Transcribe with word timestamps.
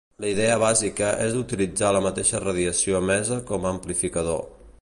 La 0.23 0.29
idea 0.35 0.53
bàsica 0.63 1.11
és 1.25 1.35
utilitzar 1.41 1.93
la 1.97 2.03
mateixa 2.07 2.43
radiació 2.47 3.01
emesa 3.05 3.41
com 3.53 3.67
a 3.69 3.75
amplificador. 3.79 4.47